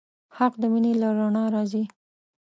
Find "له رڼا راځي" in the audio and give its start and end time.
1.01-1.83